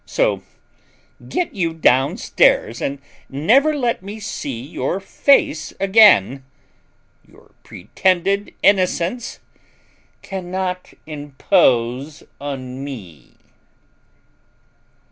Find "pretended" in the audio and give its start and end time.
7.63-8.51